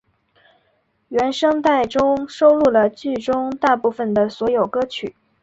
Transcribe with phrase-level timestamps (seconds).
[1.09, 5.15] 原声带中收录了剧中大部份的所有歌曲。